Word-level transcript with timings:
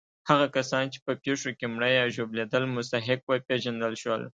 هغه 0.29 0.47
کسان 0.55 0.85
چې 0.93 0.99
په 1.05 1.13
پېښو 1.23 1.49
کې 1.57 1.65
مړه 1.73 1.89
یا 1.99 2.05
ژوبلېدل 2.15 2.63
مستحق 2.75 3.21
وپېژندل 3.27 3.93
شول. 4.03 4.21